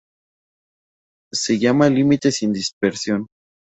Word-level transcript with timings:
Se 1.31 1.59
llama 1.59 1.87
límite 1.87 2.31
sin 2.31 2.51
dispersión. 2.53 3.27